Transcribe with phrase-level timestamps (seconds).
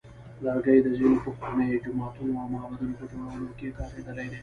[0.43, 4.39] لرګي د ځینو پخوانیو جوماتونو او معبدونو په جوړولو کې کارېدلی دی.